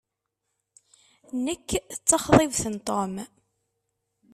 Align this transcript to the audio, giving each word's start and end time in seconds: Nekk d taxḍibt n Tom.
Nekk 1.45 1.69
d 1.93 1.95
taxḍibt 2.07 2.63
n 2.73 2.75
Tom. 2.87 3.13